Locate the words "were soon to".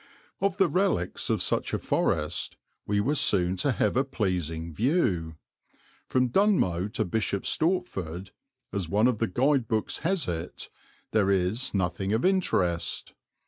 2.99-3.73